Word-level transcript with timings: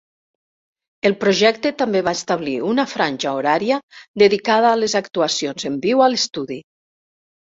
El 1.09 1.15
projecte 1.23 1.71
també 1.81 1.99
va 2.07 2.13
establir 2.19 2.55
una 2.69 2.85
franja 2.93 3.33
horària 3.41 3.77
dedicada 4.23 4.71
a 4.71 4.79
les 4.85 4.97
actuacions 5.01 5.67
en 5.71 5.77
viu 5.85 6.03
a 6.07 6.09
l'estudi. 6.15 6.59